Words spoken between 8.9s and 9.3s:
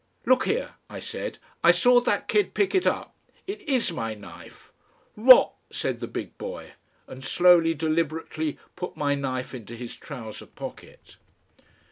my